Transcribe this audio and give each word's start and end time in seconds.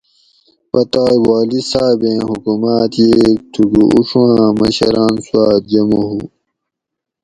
پتایٔ 0.71 1.17
والی 1.27 1.61
صاۤبیں 1.69 2.21
حکوماۤت 2.29 2.93
ییگ 3.01 3.39
تھوکو 3.51 3.83
اڛواۤں 3.97 4.49
مشراۤن 4.59 5.15
سواۤ 5.25 5.55
جمع 5.69 6.01
ہو 6.09 6.17